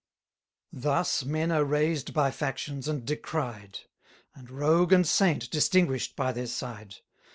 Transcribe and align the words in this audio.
Thus 0.73 1.23
men 1.23 1.51
are 1.51 1.63
raised 1.63 2.11
by 2.11 2.31
factions, 2.31 2.87
and 2.87 3.05
decried; 3.05 3.81
And 4.33 4.49
rogue 4.49 4.91
and 4.91 5.05
saint 5.07 5.51
distinguish'd 5.51 6.15
by 6.15 6.31
their 6.31 6.47
side. 6.47 6.95